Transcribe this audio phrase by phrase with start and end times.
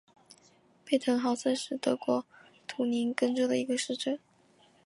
[0.83, 2.25] 贝滕豪森是德国
[2.65, 4.19] 图林根州的一个市镇。